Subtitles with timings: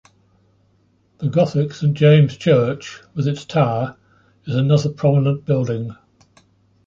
[1.19, 3.97] The Gothic Saint James's Church, with its tower,
[4.47, 5.95] is another prominent building.